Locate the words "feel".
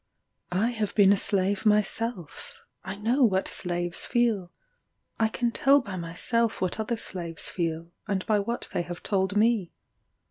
4.03-4.51, 7.49-7.91